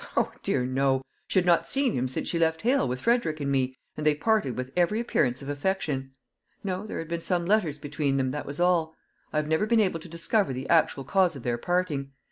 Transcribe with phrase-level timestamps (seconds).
[0.17, 3.51] O, dear no; she had not seen him since she left Hale with Frederick and
[3.51, 6.09] me, and they parted with every appearance of affection.
[6.63, 8.95] No; there had been some letters between them, that was all.
[9.31, 12.13] I have never been able to discover the actual cause of their parting.